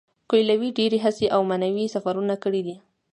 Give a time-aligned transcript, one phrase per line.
[0.29, 2.75] کویلیو ډیرې هڅې او معنوي سفرونه کړي دي.